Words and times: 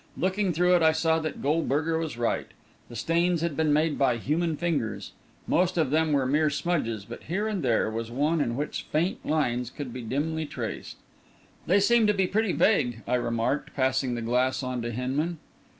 Looking 0.17 0.51
through 0.51 0.75
it, 0.77 0.81
I 0.81 0.93
saw 0.93 1.19
that 1.19 1.43
Goldberger 1.43 1.95
was 1.99 2.17
right. 2.17 2.47
The 2.89 2.95
stains 2.95 3.41
had 3.41 3.55
been 3.55 3.71
made 3.71 3.99
by 3.99 4.17
human 4.17 4.57
fingers. 4.57 5.11
Most 5.45 5.77
of 5.77 5.91
them 5.91 6.11
were 6.11 6.25
mere 6.25 6.49
smudges, 6.49 7.05
but 7.05 7.21
here 7.25 7.47
and 7.47 7.61
there 7.61 7.87
was 7.87 8.09
one 8.09 8.41
on 8.41 8.55
which 8.57 8.87
faint 8.91 9.23
lines 9.23 9.69
could 9.69 9.93
be 9.93 10.01
dimly 10.01 10.47
traced. 10.47 10.97
"They 11.67 11.79
seem 11.79 12.07
to 12.07 12.15
be 12.15 12.25
pretty 12.25 12.51
vague," 12.53 13.03
I 13.07 13.13
remarked, 13.13 13.75
passing 13.75 14.15
the 14.15 14.23
glass 14.23 14.63
on 14.63 14.81
to 14.81 14.89
Hinman. 14.89 15.37